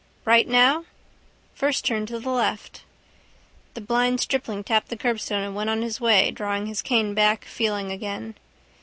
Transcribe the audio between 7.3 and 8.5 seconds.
feeling again.